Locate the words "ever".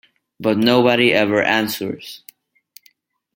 1.13-1.43